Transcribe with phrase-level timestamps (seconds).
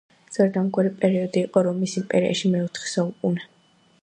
[0.29, 3.51] სწორედ ამგვარი პერიოდი იყო რომის იმპერიაში მეოთხე საუკუნე.